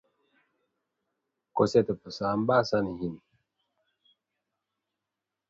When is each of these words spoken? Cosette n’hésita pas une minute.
Cosette 1.53 1.91
n’hésita 1.91 2.33
pas 2.47 2.73
une 2.73 2.97
minute. 2.97 3.21